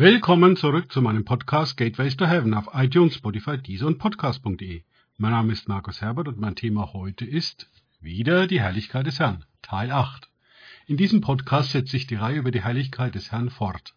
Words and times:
Willkommen 0.00 0.56
zurück 0.56 0.90
zu 0.90 1.02
meinem 1.02 1.26
Podcast 1.26 1.76
Gateways 1.76 2.16
to 2.16 2.26
Heaven 2.26 2.54
auf 2.54 2.70
iTunes, 2.72 3.16
Spotify, 3.16 3.58
Deezer 3.58 3.86
und 3.86 3.98
Podcast.de. 3.98 4.82
Mein 5.18 5.30
Name 5.32 5.52
ist 5.52 5.68
Markus 5.68 6.00
Herbert 6.00 6.26
und 6.26 6.40
mein 6.40 6.54
Thema 6.54 6.94
heute 6.94 7.26
ist 7.26 7.68
wieder 8.00 8.46
die 8.46 8.62
Herrlichkeit 8.62 9.06
des 9.06 9.20
Herrn, 9.20 9.44
Teil 9.60 9.92
8. 9.92 10.30
In 10.86 10.96
diesem 10.96 11.20
Podcast 11.20 11.72
setzt 11.72 11.90
sich 11.90 12.06
die 12.06 12.14
Reihe 12.14 12.38
über 12.38 12.50
die 12.50 12.62
Herrlichkeit 12.62 13.14
des 13.14 13.30
Herrn 13.30 13.50
fort. 13.50 13.94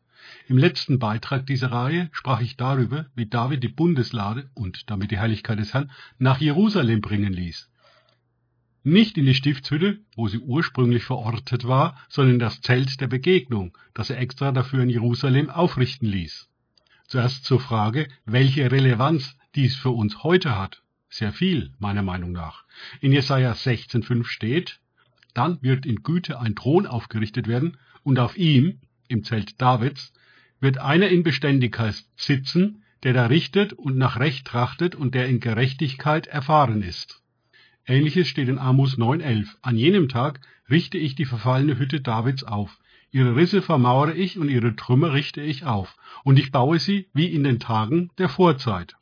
Im 0.49 0.57
letzten 0.57 0.99
Beitrag 0.99 1.45
dieser 1.45 1.71
Reihe 1.71 2.09
sprach 2.11 2.41
ich 2.41 2.57
darüber, 2.57 3.05
wie 3.15 3.27
David 3.27 3.63
die 3.63 3.69
Bundeslade 3.69 4.49
und 4.55 4.89
damit 4.89 5.09
die 5.09 5.17
Herrlichkeit 5.19 5.59
des 5.59 5.73
Herrn 5.73 5.89
nach 6.19 6.41
Jerusalem 6.41 6.99
bringen 6.99 7.31
ließ. 7.31 7.69
Nicht 8.85 9.17
in 9.17 9.25
die 9.25 9.33
Stiftshütte, 9.33 9.99
wo 10.15 10.27
sie 10.27 10.39
ursprünglich 10.39 11.05
verortet 11.05 11.65
war, 11.65 11.97
sondern 12.09 12.35
in 12.35 12.39
das 12.39 12.59
Zelt 12.59 12.99
der 12.99 13.07
Begegnung, 13.07 13.77
das 13.93 14.09
er 14.09 14.19
extra 14.19 14.51
dafür 14.51 14.83
in 14.83 14.89
Jerusalem 14.89 15.49
aufrichten 15.49 16.07
ließ. 16.07 16.49
Zuerst 17.07 17.45
zur 17.45 17.61
Frage, 17.61 18.09
welche 18.25 18.69
Relevanz 18.71 19.37
dies 19.55 19.75
für 19.75 19.91
uns 19.91 20.23
heute 20.23 20.57
hat. 20.57 20.83
Sehr 21.09 21.31
viel, 21.31 21.71
meiner 21.79 22.01
Meinung 22.01 22.33
nach. 22.33 22.65
In 22.99 23.13
Jesaja 23.13 23.53
16,5 23.53 24.25
steht, 24.25 24.79
dann 25.33 25.61
wird 25.61 25.85
in 25.85 26.03
Güte 26.03 26.39
ein 26.39 26.55
Thron 26.55 26.85
aufgerichtet 26.85 27.47
werden 27.47 27.77
und 28.03 28.19
auf 28.19 28.37
ihm, 28.37 28.81
im 29.07 29.23
Zelt 29.23 29.61
Davids, 29.61 30.11
wird 30.59 30.77
einer 30.77 31.07
in 31.07 31.23
Beständigkeit 31.23 32.03
sitzen, 32.17 32.83
der 33.03 33.13
da 33.13 33.27
richtet 33.27 33.73
und 33.73 33.97
nach 33.97 34.19
Recht 34.19 34.45
trachtet 34.45 34.95
und 34.95 35.15
der 35.15 35.27
in 35.27 35.39
Gerechtigkeit 35.39 36.27
erfahren 36.27 36.81
ist. 36.81 37.22
Ähnliches 37.85 38.29
steht 38.29 38.47
in 38.47 38.59
Amos 38.59 38.97
9,11. 38.97 39.47
An 39.61 39.77
jenem 39.77 40.07
Tag 40.07 40.39
richte 40.69 40.97
ich 40.97 41.15
die 41.15 41.25
verfallene 41.25 41.77
Hütte 41.77 41.99
Davids 41.99 42.43
auf. 42.45 42.79
Ihre 43.11 43.35
Risse 43.35 43.61
vermauere 43.61 44.15
ich 44.15 44.39
und 44.39 44.49
ihre 44.49 44.75
Trümmer 44.75 45.11
richte 45.13 45.41
ich 45.41 45.65
auf. 45.65 45.97
Und 46.23 46.39
ich 46.39 46.51
baue 46.51 46.79
sie 46.79 47.07
wie 47.13 47.27
in 47.27 47.43
den 47.43 47.59
Tagen 47.59 48.09
der 48.17 48.29
Vorzeit. 48.29 48.95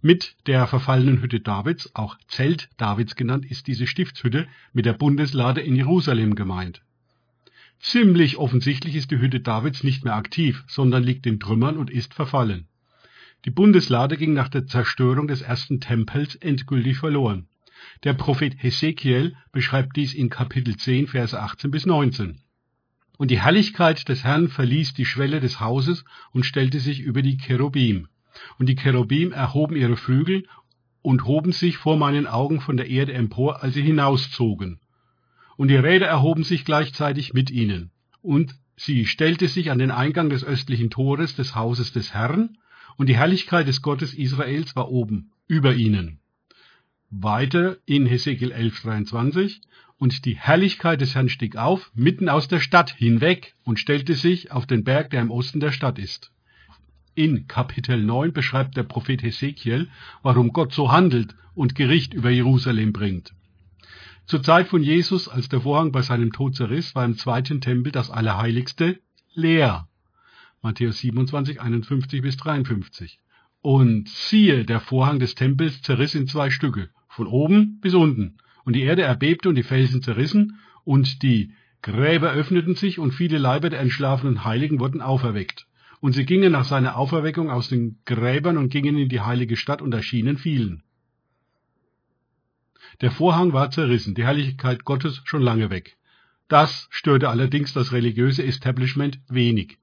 Mit 0.00 0.36
der 0.46 0.66
verfallenen 0.66 1.20
Hütte 1.20 1.40
Davids, 1.40 1.90
auch 1.94 2.16
Zelt 2.26 2.70
Davids 2.78 3.16
genannt, 3.16 3.44
ist 3.44 3.66
diese 3.66 3.86
Stiftshütte 3.86 4.46
mit 4.72 4.86
der 4.86 4.94
Bundeslade 4.94 5.60
in 5.60 5.76
Jerusalem 5.76 6.34
gemeint. 6.34 6.82
Ziemlich 7.80 8.38
offensichtlich 8.38 8.96
ist 8.96 9.10
die 9.10 9.18
Hütte 9.18 9.40
Davids 9.40 9.84
nicht 9.84 10.04
mehr 10.04 10.14
aktiv, 10.14 10.64
sondern 10.68 11.02
liegt 11.02 11.26
in 11.26 11.38
Trümmern 11.38 11.76
und 11.76 11.90
ist 11.90 12.14
verfallen. 12.14 12.66
Die 13.44 13.50
Bundeslade 13.50 14.16
ging 14.16 14.32
nach 14.32 14.48
der 14.48 14.66
Zerstörung 14.66 15.28
des 15.28 15.42
ersten 15.42 15.80
Tempels 15.80 16.34
endgültig 16.36 16.96
verloren. 16.96 17.48
Der 18.04 18.14
Prophet 18.14 18.54
Hesekiel 18.62 19.36
beschreibt 19.52 19.96
dies 19.96 20.14
in 20.14 20.30
Kapitel 20.30 20.76
10, 20.76 21.06
Verse 21.06 21.38
18 21.38 21.70
bis 21.70 21.86
19. 21.86 22.40
Und 23.18 23.30
die 23.30 23.40
Herrlichkeit 23.40 24.08
des 24.08 24.24
Herrn 24.24 24.48
verließ 24.48 24.94
die 24.94 25.06
Schwelle 25.06 25.40
des 25.40 25.60
Hauses 25.60 26.04
und 26.32 26.44
stellte 26.44 26.80
sich 26.80 27.00
über 27.00 27.22
die 27.22 27.38
Cherubim. 27.38 28.08
Und 28.58 28.68
die 28.68 28.76
Cherubim 28.76 29.32
erhoben 29.32 29.76
ihre 29.76 29.96
Flügel 29.96 30.46
und 31.02 31.24
hoben 31.24 31.52
sich 31.52 31.78
vor 31.78 31.96
meinen 31.96 32.26
Augen 32.26 32.60
von 32.60 32.76
der 32.76 32.88
Erde 32.88 33.14
empor, 33.14 33.62
als 33.62 33.74
sie 33.74 33.82
hinauszogen. 33.82 34.80
Und 35.56 35.68
die 35.68 35.76
Räder 35.76 36.06
erhoben 36.06 36.44
sich 36.44 36.64
gleichzeitig 36.64 37.32
mit 37.32 37.50
ihnen. 37.50 37.90
Und 38.20 38.54
sie 38.76 39.06
stellte 39.06 39.48
sich 39.48 39.70
an 39.70 39.78
den 39.78 39.90
Eingang 39.90 40.28
des 40.28 40.44
östlichen 40.44 40.90
Tores 40.90 41.34
des 41.34 41.54
Hauses 41.54 41.92
des 41.92 42.12
Herrn, 42.12 42.58
und 42.96 43.08
die 43.08 43.16
Herrlichkeit 43.16 43.68
des 43.68 43.82
Gottes 43.82 44.14
Israels 44.14 44.74
war 44.74 44.90
oben, 44.90 45.30
über 45.46 45.74
ihnen. 45.74 46.18
Weiter 47.10 47.76
in 47.86 48.04
Hesekiel 48.04 48.52
11,23 48.52 49.60
und 49.98 50.24
die 50.24 50.36
Herrlichkeit 50.36 51.00
des 51.00 51.14
Herrn 51.14 51.28
stieg 51.28 51.56
auf, 51.56 51.90
mitten 51.94 52.28
aus 52.28 52.48
der 52.48 52.60
Stadt 52.60 52.90
hinweg 52.90 53.54
und 53.64 53.78
stellte 53.78 54.14
sich 54.14 54.52
auf 54.52 54.66
den 54.66 54.84
Berg, 54.84 55.10
der 55.10 55.22
im 55.22 55.30
Osten 55.30 55.60
der 55.60 55.72
Stadt 55.72 55.98
ist. 55.98 56.32
In 57.14 57.46
Kapitel 57.46 58.02
9 58.02 58.32
beschreibt 58.32 58.76
der 58.76 58.82
Prophet 58.82 59.22
Hesekiel, 59.22 59.88
warum 60.22 60.52
Gott 60.52 60.74
so 60.74 60.92
handelt 60.92 61.34
und 61.54 61.74
Gericht 61.74 62.12
über 62.12 62.30
Jerusalem 62.30 62.92
bringt. 62.92 63.32
Zur 64.26 64.42
Zeit 64.42 64.66
von 64.66 64.82
Jesus, 64.82 65.28
als 65.28 65.48
der 65.48 65.60
Vorhang 65.60 65.92
bei 65.92 66.02
seinem 66.02 66.32
Tod 66.32 66.56
zerriss, 66.56 66.94
war 66.94 67.04
im 67.04 67.16
zweiten 67.16 67.60
Tempel 67.60 67.92
das 67.92 68.10
Allerheiligste 68.10 69.00
leer. 69.32 69.88
Matthäus 70.60 70.98
27, 70.98 71.60
51 71.60 72.22
bis 72.22 72.36
53. 72.36 73.20
Und 73.62 74.08
siehe, 74.08 74.64
der 74.64 74.80
Vorhang 74.80 75.20
des 75.20 75.36
Tempels 75.36 75.80
zerriss 75.80 76.14
in 76.14 76.26
zwei 76.26 76.50
Stücke, 76.50 76.90
von 77.16 77.26
oben 77.26 77.80
bis 77.80 77.94
unten. 77.94 78.36
Und 78.64 78.76
die 78.76 78.82
Erde 78.82 79.02
erbebte 79.02 79.48
und 79.48 79.54
die 79.54 79.62
Felsen 79.62 80.02
zerrissen, 80.02 80.58
und 80.84 81.22
die 81.22 81.52
Gräber 81.80 82.32
öffneten 82.32 82.74
sich, 82.74 82.98
und 82.98 83.12
viele 83.12 83.38
Leiber 83.38 83.70
der 83.70 83.80
entschlafenen 83.80 84.44
Heiligen 84.44 84.80
wurden 84.80 85.00
auferweckt. 85.00 85.66
Und 86.00 86.12
sie 86.12 86.26
gingen 86.26 86.52
nach 86.52 86.66
seiner 86.66 86.96
Auferweckung 86.96 87.50
aus 87.50 87.70
den 87.70 87.98
Gräbern 88.04 88.58
und 88.58 88.68
gingen 88.68 88.98
in 88.98 89.08
die 89.08 89.22
heilige 89.22 89.56
Stadt 89.56 89.80
und 89.80 89.94
erschienen 89.94 90.36
vielen. 90.36 90.82
Der 93.00 93.10
Vorhang 93.10 93.54
war 93.54 93.70
zerrissen, 93.70 94.14
die 94.14 94.24
Herrlichkeit 94.24 94.84
Gottes 94.84 95.22
schon 95.24 95.42
lange 95.42 95.70
weg. 95.70 95.96
Das 96.48 96.86
störte 96.90 97.30
allerdings 97.30 97.72
das 97.72 97.92
religiöse 97.92 98.44
Establishment 98.44 99.20
wenig. 99.28 99.78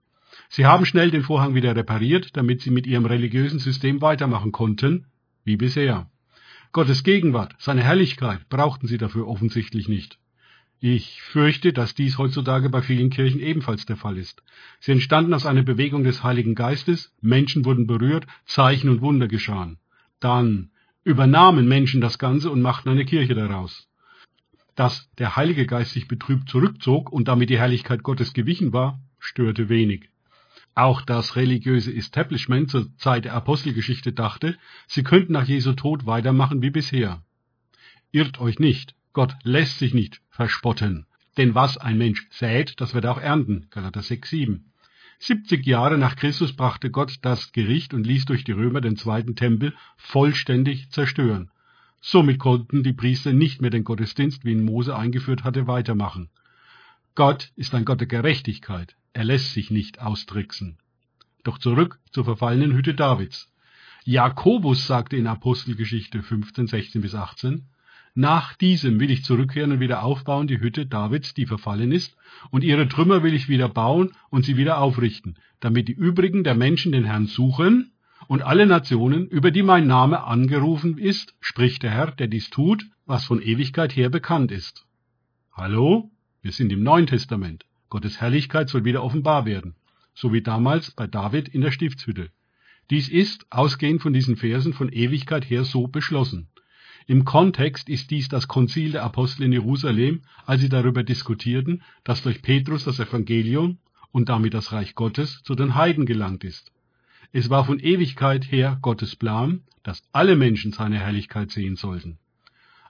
Sie 0.50 0.68
haben 0.68 0.86
schnell 0.86 1.10
den 1.10 1.24
Vorhang 1.24 1.56
wieder 1.56 1.76
repariert, 1.76 2.38
damit 2.38 2.62
sie 2.62 2.70
mit 2.70 2.86
ihrem 2.86 3.06
religiösen 3.06 3.60
System 3.60 4.02
weitermachen 4.02 4.52
konnten, 4.52 5.08
wie 5.44 5.58
bisher. 5.58 6.10
Gottes 6.74 7.04
Gegenwart, 7.04 7.54
seine 7.60 7.84
Herrlichkeit 7.84 8.50
brauchten 8.50 8.88
sie 8.88 8.98
dafür 8.98 9.28
offensichtlich 9.28 9.88
nicht. 9.88 10.18
Ich 10.80 11.22
fürchte, 11.22 11.72
dass 11.72 11.94
dies 11.94 12.18
heutzutage 12.18 12.68
bei 12.70 12.82
vielen 12.82 13.12
Kirchen 13.12 13.40
ebenfalls 13.40 13.86
der 13.86 13.96
Fall 13.96 14.18
ist. 14.18 14.42
Sie 14.80 14.92
entstanden 14.92 15.36
aus 15.36 15.46
einer 15.46 15.62
Bewegung 15.62 16.04
des 16.04 16.24
Heiligen 16.24 16.56
Geistes, 16.56 17.14
Menschen 17.22 17.64
wurden 17.64 17.86
berührt, 17.86 18.26
Zeichen 18.46 18.90
und 18.90 19.02
Wunder 19.02 19.28
geschahen. 19.28 19.78
Dann 20.20 20.72
übernahmen 21.04 21.68
Menschen 21.68 22.02
das 22.02 22.18
Ganze 22.18 22.50
und 22.50 22.64
machten 22.64 22.90
eine 22.90 23.06
Kirche 23.06 23.36
daraus. 23.36 23.88
Dass 24.74 25.08
der 25.20 25.36
Heilige 25.36 25.68
Geist 25.68 25.94
sich 25.94 26.08
betrübt 26.08 26.50
zurückzog 26.50 27.12
und 27.12 27.28
damit 27.28 27.52
die 27.52 27.60
Herrlichkeit 27.60 28.02
Gottes 28.02 28.34
gewichen 28.34 28.74
war, 28.74 29.00
störte 29.20 29.70
wenig. 29.70 30.10
Auch 30.76 31.02
das 31.02 31.36
religiöse 31.36 31.94
Establishment 31.94 32.72
zur 32.72 32.96
Zeit 32.98 33.26
der 33.26 33.34
Apostelgeschichte 33.34 34.12
dachte, 34.12 34.58
sie 34.88 35.04
könnten 35.04 35.34
nach 35.34 35.48
Jesu 35.48 35.74
Tod 35.74 36.06
weitermachen 36.06 36.62
wie 36.62 36.72
bisher. 36.72 37.22
Irrt 38.12 38.40
euch 38.40 38.60
nicht, 38.60 38.96
Gott 39.14 39.36
lässt 39.44 39.78
sich 39.78 39.94
nicht 39.94 40.22
verspotten. 40.30 41.06
Denn 41.38 41.56
was 41.56 41.78
ein 41.78 41.98
Mensch 41.98 42.28
sät, 42.32 42.80
das 42.82 42.94
wird 42.94 43.06
er 43.06 43.12
auch 43.12 43.22
ernten. 43.22 43.68
Galater 43.70 44.02
6, 44.02 44.30
7. 44.30 44.72
70 45.20 45.66
Jahre 45.66 45.98
nach 45.98 46.16
Christus 46.16 46.54
brachte 46.54 46.92
Gott 46.92 47.18
das 47.22 47.54
Gericht 47.54 47.94
und 47.94 48.06
ließ 48.06 48.26
durch 48.26 48.44
die 48.44 48.52
Römer 48.52 48.82
den 48.82 48.98
zweiten 48.98 49.36
Tempel 49.36 49.74
vollständig 49.96 50.90
zerstören. 50.90 51.50
Somit 52.02 52.40
konnten 52.40 52.84
die 52.84 52.94
Priester 52.94 53.32
nicht 53.32 53.62
mehr 53.62 53.70
den 53.70 53.84
Gottesdienst, 53.86 54.44
wie 54.44 54.52
ihn 54.52 54.66
Mose 54.66 54.96
eingeführt 54.96 55.44
hatte, 55.44 55.68
weitermachen. 55.68 56.30
Gott 57.16 57.52
ist 57.56 57.76
ein 57.76 57.86
Gott 57.86 58.00
der 58.00 58.08
Gerechtigkeit. 58.08 58.96
Er 59.14 59.24
lässt 59.24 59.54
sich 59.54 59.70
nicht 59.70 60.02
austricksen. 60.02 60.80
Doch 61.44 61.60
zurück 61.60 62.00
zur 62.12 62.26
verfallenen 62.26 62.74
Hütte 62.74 62.96
Davids. 62.96 63.52
Jakobus 64.04 64.88
sagte 64.88 65.16
in 65.16 65.28
Apostelgeschichte 65.28 66.24
15, 66.24 66.66
16 66.66 67.02
bis 67.02 67.14
18, 67.14 67.68
nach 68.16 68.56
diesem 68.56 69.00
will 69.00 69.12
ich 69.12 69.24
zurückkehren 69.24 69.72
und 69.74 69.80
wieder 69.80 70.04
aufbauen 70.04 70.48
die 70.48 70.60
Hütte 70.60 70.88
Davids, 70.88 71.36
die 71.36 71.46
verfallen 71.46 71.92
ist, 71.92 72.16
und 72.50 72.64
ihre 72.64 72.88
Trümmer 72.88 73.22
will 73.22 73.34
ich 73.34 73.48
wieder 73.48 73.70
bauen 73.70 74.12
und 74.30 74.44
sie 74.44 74.58
wieder 74.58 74.80
aufrichten, 74.80 75.36
damit 75.60 75.88
die 75.88 75.94
übrigen 75.94 76.44
der 76.44 76.56
Menschen 76.56 76.92
den 76.92 77.06
Herrn 77.06 77.28
suchen 77.28 77.92
und 78.28 78.42
alle 78.42 78.66
Nationen, 78.66 79.28
über 79.28 79.52
die 79.52 79.64
mein 79.64 79.86
Name 79.86 80.24
angerufen 80.24 80.98
ist, 80.98 81.36
spricht 81.40 81.84
der 81.84 81.92
Herr, 81.92 82.12
der 82.12 82.28
dies 82.28 82.50
tut, 82.50 82.86
was 83.06 83.26
von 83.26 83.42
Ewigkeit 83.42 83.96
her 83.96 84.10
bekannt 84.10 84.52
ist. 84.52 84.86
Hallo? 85.52 86.13
Wir 86.44 86.52
sind 86.52 86.74
im 86.74 86.84
Neuen 86.84 87.08
Testament. 87.08 87.66
Gottes 87.90 88.20
Herrlichkeit 88.20 88.68
soll 88.68 88.84
wieder 88.84 89.02
offenbar 89.02 89.46
werden, 89.46 89.76
so 90.14 90.34
wie 90.34 90.42
damals 90.42 90.92
bei 90.92 91.08
David 91.08 91.48
in 91.48 91.62
der 91.62 91.72
Stiftshütte. 91.72 92.32
Dies 92.90 93.08
ist, 93.08 93.46
ausgehend 93.50 94.02
von 94.02 94.12
diesen 94.12 94.36
Versen, 94.36 94.74
von 94.74 94.90
Ewigkeit 94.90 95.50
her 95.50 95.64
so 95.64 95.88
beschlossen. 95.88 96.50
Im 97.08 97.24
Kontext 97.24 97.88
ist 97.88 98.12
dies 98.12 98.28
das 98.28 98.50
Konzil 98.50 98.92
der 98.92 99.04
Apostel 99.04 99.44
in 99.44 99.54
Jerusalem, 99.54 100.24
als 100.46 100.60
sie 100.60 100.68
darüber 100.68 101.04
diskutierten, 101.04 101.82
dass 102.04 102.24
durch 102.24 102.42
Petrus 102.42 102.84
das 102.84 103.00
Evangelium 103.00 103.78
und 104.12 104.28
damit 104.28 104.54
das 104.54 104.74
Reich 104.74 104.96
Gottes 104.96 105.44
zu 105.44 105.56
den 105.56 105.76
Heiden 105.76 106.06
gelangt 106.06 106.44
ist. 106.44 106.74
Es 107.32 107.50
war 107.50 107.64
von 107.64 107.80
Ewigkeit 107.80 108.52
her 108.52 108.80
Gottes 108.82 109.16
Plan, 109.16 109.62
dass 109.82 110.04
alle 110.12 110.36
Menschen 110.36 110.74
seine 110.74 111.00
Herrlichkeit 111.00 111.52
sehen 111.52 111.78
sollten. 111.78 112.18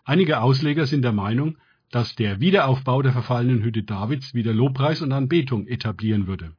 Einige 0.05 0.41
Ausleger 0.41 0.87
sind 0.87 1.03
der 1.03 1.13
Meinung, 1.13 1.57
dass 1.93 2.15
der 2.15 2.39
Wiederaufbau 2.39 3.03
der 3.03 3.11
verfallenen 3.11 3.61
Hütte 3.61 3.83
Davids 3.83 4.33
wieder 4.33 4.51
Lobpreis 4.51 5.03
und 5.03 5.11
Anbetung 5.11 5.67
etablieren 5.67 6.25
würde. 6.25 6.53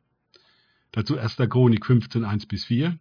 Dazu 0.93 1.19
1. 1.19 1.39
Chronik 1.51 1.85
15, 1.85 2.25
1 2.25 2.47
bis 2.47 2.67
4. 2.67 2.97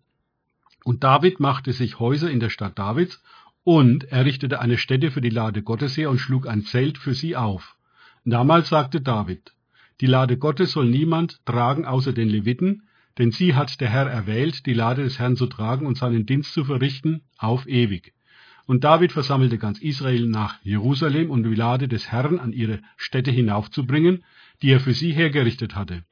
Und 0.83 1.03
David 1.03 1.39
machte 1.39 1.74
sich 1.74 2.00
Häuser 2.00 2.31
in 2.31 2.39
der 2.39 2.50
Stadt 2.50 2.80
Davids 2.80 3.21
und 3.63 4.06
errichtete 4.06 4.59
eine 4.59 4.80
Stätte 4.80 5.12
für 5.12 5.21
die 5.21 5.30
Lade 5.30 5.62
Gottes 5.62 5.95
her 5.95 6.09
und 6.09 6.18
schlug 6.18 6.47
ein 6.47 6.63
Zelt 6.63 6.97
für 6.97 7.13
sie 7.13 7.35
auf. 7.35 7.77
Damals 8.25 8.69
sagte 8.69 9.00
David, 9.00 9.53
die 10.01 10.07
Lade 10.07 10.35
Gottes 10.39 10.71
soll 10.71 10.89
niemand 10.89 11.45
tragen 11.45 11.85
außer 11.85 12.13
den 12.13 12.30
Leviten, 12.30 12.88
denn 13.19 13.30
sie 13.31 13.53
hat 13.53 13.80
der 13.80 13.89
Herr 13.89 14.09
erwählt, 14.09 14.65
die 14.65 14.74
Lade 14.74 15.03
des 15.03 15.19
Herrn 15.19 15.35
zu 15.35 15.45
tragen 15.45 15.85
und 15.85 16.00
seinen 16.00 16.25
Dienst 16.25 16.51
zu 16.53 16.65
verrichten, 16.65 17.21
auf 17.38 17.68
ewig. 17.68 18.15
Und 18.65 18.83
David 18.83 19.12
versammelte 19.12 19.57
ganz 19.57 19.80
Israel 19.80 20.27
nach 20.27 20.63
Jerusalem, 20.63 21.30
um 21.30 21.44
die 21.44 21.56
Lade 21.56 21.88
des 21.88 22.12
Herrn 22.12 22.39
an 22.39 22.54
ihre 22.54 22.81
Stätte 22.95 23.31
hinaufzubringen, 23.31 24.24
die 24.62 24.69
er 24.69 24.80
für 24.80 24.94
sie 24.94 25.12
hergerichtet 25.12 25.75
hatte. 25.75 26.04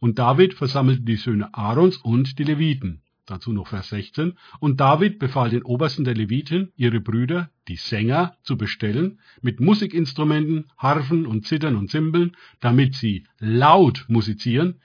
Und 0.00 0.18
David 0.18 0.54
versammelte 0.54 1.02
die 1.02 1.16
Söhne 1.16 1.54
Aarons 1.54 1.96
und 1.96 2.38
die 2.38 2.44
Leviten. 2.44 3.00
Dazu 3.26 3.54
noch 3.54 3.68
Vers 3.68 3.88
16. 3.88 4.34
Und 4.60 4.80
David 4.80 5.18
befahl 5.18 5.48
den 5.48 5.62
Obersten 5.62 6.04
der 6.04 6.14
Leviten, 6.14 6.72
ihre 6.76 7.00
Brüder, 7.00 7.50
die 7.68 7.76
Sänger, 7.76 8.36
zu 8.42 8.58
bestellen, 8.58 9.18
mit 9.40 9.60
Musikinstrumenten, 9.60 10.66
Harfen 10.76 11.24
und 11.24 11.46
Zittern 11.46 11.76
und 11.76 11.90
Zimbeln, 11.90 12.36
damit 12.60 12.94
sie 12.94 13.24
laut 13.38 14.04
musizieren, 14.08 14.80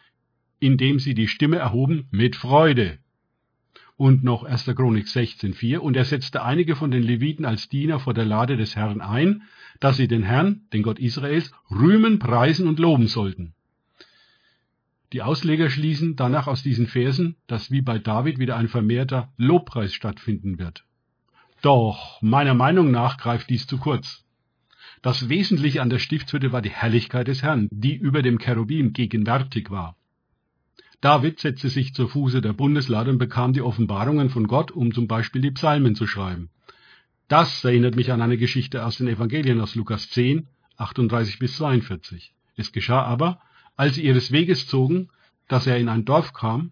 indem 0.60 1.00
sie 1.00 1.16
die 1.16 1.28
Stimme 1.28 1.58
erhoben 1.58 2.08
mit 2.12 2.38
Freude. 2.38 3.00
Und 4.00 4.24
noch 4.24 4.44
1. 4.44 4.64
Chronik 4.78 5.08
16,4. 5.08 5.80
Und 5.80 5.98
er 5.98 6.06
setzte 6.06 6.42
einige 6.42 6.78
von 6.78 6.90
den 6.90 7.04
Leviten 7.04 7.44
als 7.44 7.68
Diener 7.68 8.00
vor 8.00 8.14
der 8.14 8.24
Lade 8.24 8.56
des 8.56 8.78
Herrn 8.78 9.02
ein, 9.02 9.42
dass 9.82 9.98
sie 9.98 10.08
den 10.08 10.24
Herrn, 10.24 10.62
den 10.72 10.84
Gott 10.84 11.00
Israels, 11.00 11.52
rühmen, 11.70 12.18
preisen 12.18 12.70
und 12.70 12.80
loben 12.80 13.08
sollten. 13.08 13.56
Die 15.12 15.22
Ausleger 15.22 15.70
schließen 15.70 16.16
danach 16.16 16.48
aus 16.48 16.64
diesen 16.64 16.88
Versen, 16.88 17.36
dass 17.46 17.72
wie 17.72 17.82
bei 17.82 18.00
David 18.00 18.40
wieder 18.40 18.56
ein 18.56 18.70
vermehrter 18.70 19.34
Lobpreis 19.36 19.94
stattfinden 19.94 20.60
wird. 20.60 20.86
Doch 21.62 22.22
meiner 22.22 22.54
Meinung 22.54 22.92
nach 22.92 23.18
greift 23.18 23.50
dies 23.50 23.68
zu 23.68 23.80
kurz. 23.80 24.24
Das 25.02 25.28
Wesentliche 25.28 25.82
an 25.82 25.90
der 25.90 26.00
Stiftshütte 26.00 26.54
war 26.54 26.62
die 26.62 26.70
Herrlichkeit 26.70 27.28
des 27.28 27.44
Herrn, 27.44 27.68
die 27.70 27.98
über 27.98 28.22
dem 28.22 28.40
Cherubim 28.40 28.94
gegenwärtig 28.94 29.70
war. 29.70 29.98
David 31.02 31.40
setzte 31.40 31.70
sich 31.70 31.94
zur 31.94 32.10
Fuße 32.10 32.42
der 32.42 32.54
Bundeslade 32.54 33.10
und 33.10 33.20
bekam 33.20 33.54
die 33.54 33.62
Offenbarungen 33.62 34.30
von 34.30 34.48
Gott, 34.48 34.72
um 34.72 34.94
zum 34.94 35.08
Beispiel 35.08 35.42
die 35.42 35.52
Psalmen 35.52 35.96
zu 35.96 36.08
schreiben. 36.08 36.50
Das 37.30 37.64
erinnert 37.64 37.96
mich 37.96 38.12
an 38.12 38.22
eine 38.22 38.38
Geschichte 38.38 38.86
aus 38.86 38.98
den 38.98 39.08
Evangelien 39.08 39.62
aus 39.62 39.76
Lukas 39.76 40.10
10, 40.10 40.48
38 40.78 41.40
bis 41.40 41.56
42. 41.56 42.34
Es 42.58 42.72
geschah 42.74 43.04
aber, 43.04 43.40
als 43.78 43.96
sie 43.96 44.04
ihres 44.04 44.32
Weges 44.32 44.68
zogen, 44.68 45.10
dass 45.48 45.68
er 45.68 45.78
in 45.78 45.88
ein 45.88 46.04
Dorf 46.04 46.34
kam, 46.34 46.72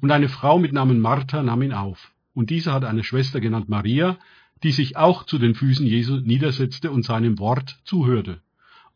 und 0.00 0.10
eine 0.10 0.28
Frau 0.28 0.58
mit 0.58 0.72
Namen 0.72 1.00
Martha 1.00 1.42
nahm 1.42 1.62
ihn 1.62 1.72
auf. 1.72 2.12
Und 2.34 2.50
diese 2.50 2.72
hatte 2.72 2.88
eine 2.88 3.04
Schwester 3.04 3.40
genannt 3.40 3.68
Maria, 3.68 4.18
die 4.62 4.72
sich 4.72 4.96
auch 4.96 5.24
zu 5.24 5.38
den 5.38 5.54
Füßen 5.54 5.86
Jesu 5.86 6.16
niedersetzte 6.16 6.90
und 6.90 7.04
seinem 7.04 7.38
Wort 7.38 7.80
zuhörte. 7.84 8.40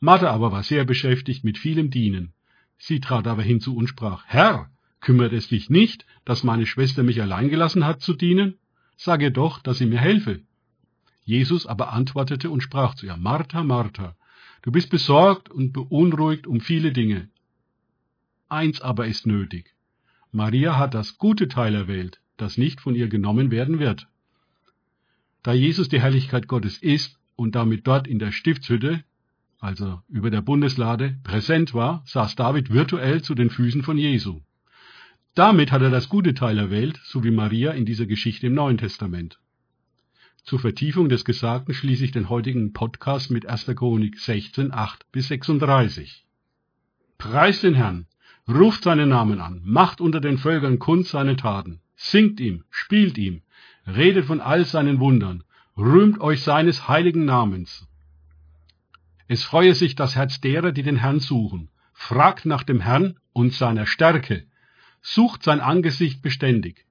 Martha 0.01 0.31
aber 0.31 0.53
war 0.53 0.63
sehr 0.63 0.85
beschäftigt 0.85 1.45
mit 1.45 1.59
vielem 1.59 1.91
Dienen. 1.91 2.33
Sie 2.79 3.01
trat 3.01 3.27
aber 3.27 3.43
hinzu 3.43 3.77
und 3.77 3.89
sprach, 3.89 4.25
Herr, 4.27 4.71
kümmert 5.01 5.33
es 5.33 5.49
dich 5.49 5.71
nicht, 5.71 6.07
dass 6.25 6.45
meine 6.45 6.67
Schwester 6.67 7.03
mich 7.03 7.21
allein 7.21 7.49
gelassen 7.49 7.85
hat 7.85 8.01
zu 8.03 8.15
dienen? 8.15 8.59
Sage 8.97 9.31
doch, 9.31 9.61
dass 9.61 9.79
sie 9.79 9.87
mir 9.87 10.01
helfe. 10.01 10.43
Jesus 11.25 11.67
aber 11.67 11.93
antwortete 11.93 12.51
und 12.51 12.63
sprach 12.63 12.95
zu 12.95 13.07
ihr, 13.07 13.17
Martha, 13.17 13.63
Martha, 13.65 14.17
du 14.63 14.71
bist 14.73 14.91
besorgt 14.91 15.51
und 15.51 15.73
beunruhigt 15.73 16.47
um 16.47 16.61
viele 16.61 16.93
Dinge, 16.93 17.29
Eins 18.49 18.81
aber 18.81 19.07
ist 19.07 19.27
nötig. 19.27 19.75
Maria 20.31 20.79
hat 20.79 20.95
das 20.95 21.19
gute 21.19 21.49
Teil 21.49 21.75
erwählt, 21.75 22.21
das 22.37 22.59
nicht 22.59 22.81
von 22.81 22.95
ihr 22.95 23.09
genommen 23.09 23.51
werden 23.51 23.81
wird. 23.81 24.07
Da 25.43 25.53
Jesus 25.53 25.89
die 25.89 26.01
Herrlichkeit 26.01 26.47
Gottes 26.47 26.79
ist 26.79 27.19
und 27.35 27.57
damit 27.57 27.87
dort 27.87 28.07
in 28.07 28.21
der 28.21 28.31
Stiftshütte, 28.31 29.03
also 29.59 30.03
über 30.09 30.31
der 30.31 30.43
Bundeslade, 30.43 31.17
präsent 31.25 31.75
war, 31.75 32.03
saß 32.07 32.37
David 32.37 32.73
virtuell 32.73 33.23
zu 33.23 33.35
den 33.35 33.51
Füßen 33.51 33.83
von 33.83 33.99
Jesu. 33.99 34.41
Damit 35.35 35.73
hat 35.73 35.83
er 35.83 35.91
das 35.91 36.09
gute 36.09 36.35
Teil 36.35 36.59
erwählt, 36.59 37.01
so 37.05 37.23
wie 37.25 37.31
Maria 37.31 37.73
in 37.73 37.85
dieser 37.85 38.07
Geschichte 38.07 38.47
im 38.47 38.55
Neuen 38.55 38.79
Testament. 38.79 39.39
Zur 40.45 40.61
Vertiefung 40.61 41.09
des 41.09 41.25
Gesagten 41.25 41.75
schließe 41.75 42.05
ich 42.05 42.13
den 42.13 42.29
heutigen 42.29 42.73
Podcast 42.73 43.31
mit 43.31 43.47
1. 43.47 43.67
Chronik 43.77 44.19
16, 44.19 44.73
8 44.73 45.11
bis 45.11 45.29
36. 45.29 46.25
Preis 47.19 47.61
den 47.61 47.75
Herrn, 47.75 48.07
Ruft 48.49 48.85
seinen 48.85 49.09
Namen 49.09 49.41
an, 49.41 49.61
macht 49.65 50.01
unter 50.01 50.21
den 50.21 50.39
Völkern 50.39 50.79
kund 50.79 51.07
seine 51.07 51.35
Taten, 51.35 51.81
singt 51.97 52.39
ihm, 52.39 52.63
spielt 52.71 53.19
ihm, 53.19 53.43
redet 53.89 54.27
von 54.27 54.41
all 54.41 54.65
seinen 54.65 55.01
Wundern, 55.01 55.43
rühmt 55.77 56.21
euch 56.21 56.43
seines 56.43 56.87
heiligen 56.87 57.25
Namens. 57.25 57.89
Es 59.29 59.43
freue 59.43 59.75
sich 59.75 59.95
das 59.95 60.15
Herz 60.15 60.41
derer, 60.41 60.73
die 60.73 60.83
den 60.83 60.97
Herrn 60.97 61.21
suchen, 61.21 61.71
fragt 61.93 62.47
nach 62.47 62.63
dem 62.63 62.81
Herrn 62.81 63.19
und 63.33 63.53
seiner 63.53 63.87
Stärke, 63.87 64.47
sucht 65.03 65.43
sein 65.43 65.61
Angesicht 65.61 66.23
beständig, 66.23 66.87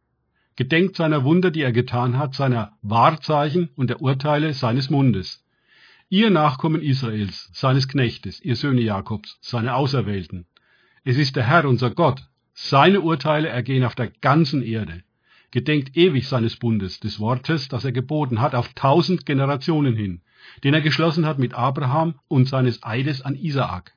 gedenkt 0.56 0.96
seiner 0.96 1.24
Wunder, 1.24 1.52
die 1.52 1.62
er 1.62 1.72
getan 1.72 2.18
hat, 2.18 2.36
seiner 2.36 2.78
Wahrzeichen 2.82 3.70
und 3.76 3.90
der 3.90 4.02
Urteile 4.02 4.54
seines 4.54 4.90
Mundes. 4.90 5.44
Ihr 6.10 6.30
Nachkommen 6.30 6.82
Israels, 6.82 7.50
seines 7.54 7.88
Knechtes, 7.88 8.42
ihr 8.42 8.56
Söhne 8.56 8.82
Jakobs, 8.82 9.38
seine 9.42 9.74
Auserwählten, 9.76 10.46
es 11.08 11.18
ist 11.18 11.36
der 11.36 11.48
Herr, 11.48 11.66
unser 11.66 11.92
Gott. 11.92 12.28
Seine 12.56 13.02
Urteile 13.02 13.48
ergehen 13.48 13.84
auf 13.84 13.94
der 13.94 14.08
ganzen 14.08 14.64
Erde. 14.64 15.04
Gedenkt 15.56 15.96
ewig 15.96 16.28
seines 16.28 16.58
Bundes, 16.58 17.00
des 17.00 17.22
Wortes, 17.22 17.70
das 17.70 17.86
er 17.86 17.94
geboten 17.94 18.42
hat, 18.42 18.54
auf 18.54 18.74
tausend 18.74 19.26
Generationen 19.26 19.96
hin, 19.96 20.20
den 20.66 20.74
er 20.74 20.82
geschlossen 20.82 21.26
hat 21.26 21.40
mit 21.40 21.54
Abraham 21.54 22.16
und 22.28 22.50
seines 22.50 22.84
Eides 22.84 23.22
an 23.22 23.38
Isaak. 23.38 23.94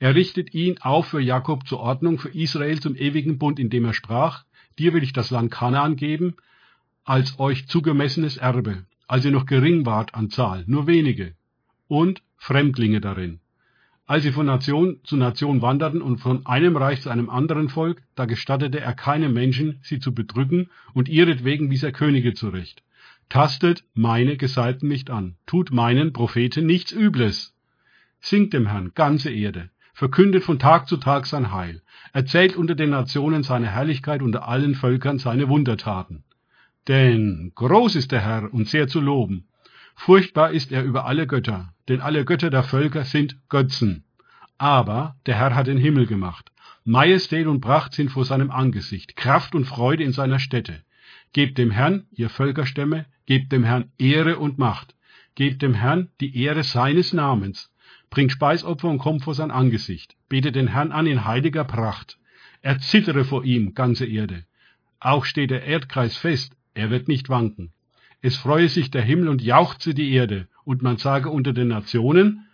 Er 0.00 0.16
richtet 0.16 0.54
ihn 0.54 0.76
auf 0.78 1.06
für 1.06 1.20
Jakob 1.20 1.68
zur 1.68 1.78
Ordnung, 1.78 2.18
für 2.18 2.30
Israel 2.30 2.80
zum 2.80 2.96
ewigen 2.96 3.38
Bund, 3.38 3.60
indem 3.60 3.84
er 3.84 3.92
sprach, 3.92 4.42
dir 4.80 4.92
will 4.94 5.04
ich 5.04 5.12
das 5.12 5.30
Land 5.30 5.52
Kanaan 5.52 5.94
geben, 5.94 6.34
als 7.04 7.38
euch 7.38 7.68
zugemessenes 7.68 8.36
Erbe, 8.36 8.84
als 9.06 9.24
ihr 9.24 9.30
noch 9.30 9.46
gering 9.46 9.86
wart 9.86 10.16
an 10.16 10.28
Zahl, 10.28 10.64
nur 10.66 10.88
wenige, 10.88 11.36
und 11.86 12.20
Fremdlinge 12.36 13.00
darin. 13.00 13.38
Als 14.08 14.22
sie 14.22 14.32
von 14.32 14.46
Nation 14.46 15.00
zu 15.04 15.18
Nation 15.18 15.60
wanderten 15.60 16.00
und 16.00 16.16
von 16.16 16.46
einem 16.46 16.78
Reich 16.78 17.02
zu 17.02 17.10
einem 17.10 17.28
anderen 17.28 17.68
Volk, 17.68 18.02
da 18.14 18.24
gestattete 18.24 18.80
er 18.80 18.94
keinem 18.94 19.34
Menschen, 19.34 19.80
sie 19.82 19.98
zu 20.00 20.14
bedrücken, 20.14 20.70
und 20.94 21.10
ihretwegen 21.10 21.70
wies 21.70 21.82
er 21.82 21.92
Könige 21.92 22.32
zurecht. 22.32 22.82
Tastet 23.28 23.84
meine 23.92 24.38
Gesalbten 24.38 24.88
nicht 24.88 25.10
an, 25.10 25.36
tut 25.44 25.72
meinen 25.72 26.14
Propheten 26.14 26.64
nichts 26.64 26.90
Übles. 26.90 27.54
Singt 28.18 28.54
dem 28.54 28.66
Herrn, 28.66 28.92
ganze 28.94 29.28
Erde, 29.28 29.68
verkündet 29.92 30.42
von 30.42 30.58
Tag 30.58 30.88
zu 30.88 30.96
Tag 30.96 31.26
sein 31.26 31.52
Heil, 31.52 31.82
erzählt 32.14 32.56
unter 32.56 32.74
den 32.74 32.88
Nationen 32.88 33.42
seine 33.42 33.70
Herrlichkeit, 33.70 34.22
unter 34.22 34.48
allen 34.48 34.74
Völkern 34.74 35.18
seine 35.18 35.50
Wundertaten. 35.50 36.24
Denn 36.88 37.52
groß 37.54 37.94
ist 37.96 38.10
der 38.10 38.22
Herr 38.22 38.54
und 38.54 38.68
sehr 38.68 38.88
zu 38.88 39.02
loben, 39.02 39.48
Furchtbar 40.00 40.52
ist 40.52 40.70
er 40.70 40.84
über 40.84 41.06
alle 41.06 41.26
Götter, 41.26 41.74
denn 41.88 42.00
alle 42.00 42.24
Götter 42.24 42.50
der 42.50 42.62
Völker 42.62 43.04
sind 43.04 43.36
Götzen. 43.48 44.04
Aber 44.56 45.16
der 45.26 45.34
Herr 45.34 45.56
hat 45.56 45.66
den 45.66 45.76
Himmel 45.76 46.06
gemacht. 46.06 46.52
Majestät 46.84 47.48
und 47.48 47.60
Pracht 47.60 47.92
sind 47.92 48.10
vor 48.10 48.24
seinem 48.24 48.52
Angesicht, 48.52 49.16
Kraft 49.16 49.56
und 49.56 49.64
Freude 49.64 50.04
in 50.04 50.12
seiner 50.12 50.38
Stätte. 50.38 50.82
Gebt 51.32 51.58
dem 51.58 51.72
Herrn, 51.72 52.06
ihr 52.12 52.30
Völkerstämme, 52.30 53.06
gebt 53.26 53.50
dem 53.50 53.64
Herrn 53.64 53.90
Ehre 53.98 54.38
und 54.38 54.56
Macht. 54.56 54.94
Gebt 55.34 55.62
dem 55.62 55.74
Herrn 55.74 56.08
die 56.20 56.42
Ehre 56.42 56.62
seines 56.62 57.12
Namens. 57.12 57.70
Bringt 58.08 58.32
Speisopfer 58.32 58.88
und 58.88 58.98
kommt 58.98 59.24
vor 59.24 59.34
sein 59.34 59.50
Angesicht. 59.50 60.16
Betet 60.28 60.54
den 60.54 60.68
Herrn 60.68 60.92
an 60.92 61.06
in 61.06 61.24
heiliger 61.24 61.64
Pracht. 61.64 62.18
Erzittere 62.62 63.24
vor 63.24 63.44
ihm, 63.44 63.74
ganze 63.74 64.06
Erde. 64.06 64.44
Auch 65.00 65.24
steht 65.24 65.50
der 65.50 65.64
Erdkreis 65.64 66.16
fest, 66.16 66.56
er 66.72 66.88
wird 66.90 67.08
nicht 67.08 67.28
wanken. 67.28 67.72
Es 68.20 68.36
freue 68.36 68.68
sich 68.68 68.90
der 68.90 69.02
Himmel 69.02 69.28
und 69.28 69.42
jauchze 69.42 69.94
die 69.94 70.12
Erde, 70.12 70.48
und 70.64 70.82
man 70.82 70.96
sage 70.96 71.30
unter 71.30 71.52
den 71.52 71.68
Nationen, 71.68 72.46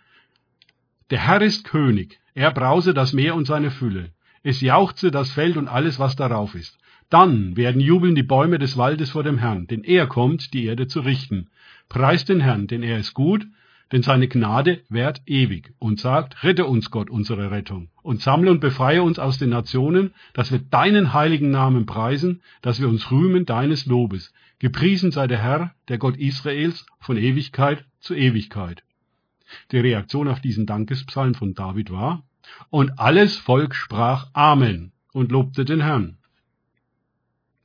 der 1.09 1.19
Herr 1.19 1.41
ist 1.41 1.65
König, 1.65 2.19
er 2.33 2.51
brause 2.51 2.93
das 2.93 3.13
Meer 3.13 3.35
und 3.35 3.45
seine 3.45 3.71
Fülle, 3.71 4.11
es 4.43 4.61
jauchze 4.61 5.09
das 5.11 5.31
Feld 5.31 5.57
und 5.57 5.67
alles, 5.67 5.99
was 5.99 6.15
darauf 6.15 6.53
ist. 6.55 6.77
Dann 7.09 7.55
werden 7.55 7.81
jubeln 7.81 8.15
die 8.15 8.23
Bäume 8.23 8.59
des 8.59 8.77
Waldes 8.77 9.11
vor 9.11 9.23
dem 9.23 9.37
Herrn, 9.37 9.67
denn 9.67 9.83
er 9.83 10.07
kommt, 10.07 10.53
die 10.53 10.65
Erde 10.65 10.87
zu 10.87 11.01
richten. 11.01 11.49
Preist 11.89 12.29
den 12.29 12.41
Herrn, 12.41 12.67
denn 12.67 12.83
er 12.83 12.97
ist 12.97 13.13
gut, 13.13 13.47
denn 13.91 14.01
seine 14.01 14.27
Gnade 14.27 14.81
währt 14.89 15.21
ewig 15.27 15.73
und 15.77 15.99
sagt, 15.99 16.43
rette 16.43 16.65
uns 16.65 16.89
Gott 16.89 17.09
unsere 17.09 17.51
Rettung 17.51 17.89
und 18.01 18.21
sammle 18.21 18.49
und 18.49 18.59
befreie 18.59 19.03
uns 19.03 19.19
aus 19.19 19.37
den 19.37 19.49
Nationen, 19.49 20.13
dass 20.33 20.51
wir 20.51 20.59
deinen 20.59 21.13
heiligen 21.13 21.51
Namen 21.51 21.85
preisen, 21.85 22.41
dass 22.61 22.81
wir 22.81 22.89
uns 22.89 23.11
rühmen 23.11 23.45
deines 23.45 23.85
Lobes. 23.85 24.33
Gepriesen 24.59 25.11
sei 25.11 25.27
der 25.27 25.41
Herr, 25.41 25.75
der 25.89 25.97
Gott 25.97 26.17
Israels, 26.17 26.85
von 26.99 27.17
Ewigkeit 27.17 27.85
zu 27.99 28.13
Ewigkeit. 28.15 28.83
Die 29.71 29.79
Reaktion 29.79 30.27
auf 30.27 30.39
diesen 30.39 30.65
Dankespsalm 30.65 31.35
von 31.35 31.53
David 31.53 31.91
war, 31.91 32.23
und 32.69 32.99
alles 32.99 33.37
Volk 33.37 33.75
sprach 33.75 34.29
Amen 34.33 34.91
und 35.11 35.31
lobte 35.31 35.65
den 35.65 35.81
Herrn. 35.81 36.17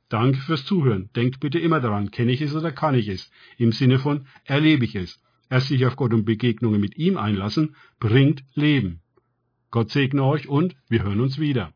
Danke 0.09 0.39
fürs 0.39 0.65
Zuhören. 0.65 1.09
Denkt 1.15 1.39
bitte 1.39 1.59
immer 1.59 1.79
daran, 1.79 2.11
kenne 2.11 2.33
ich 2.33 2.41
es 2.41 2.53
oder 2.53 2.71
kann 2.71 2.95
ich 2.95 3.07
es? 3.07 3.31
Im 3.57 3.71
Sinne 3.71 3.97
von 3.97 4.25
erlebe 4.43 4.83
ich 4.83 4.95
es. 4.95 5.21
Erst 5.49 5.67
sich 5.67 5.85
auf 5.85 5.95
Gott 5.95 6.13
und 6.13 6.25
Begegnungen 6.25 6.81
mit 6.81 6.97
ihm 6.97 7.17
einlassen, 7.17 7.75
bringt 7.99 8.43
Leben. 8.53 9.01
Gott 9.69 9.91
segne 9.91 10.23
euch 10.23 10.49
und 10.49 10.75
wir 10.89 11.03
hören 11.03 11.21
uns 11.21 11.39
wieder. 11.39 11.69